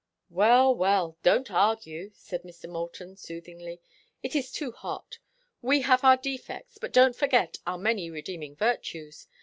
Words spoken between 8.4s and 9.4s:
virtues.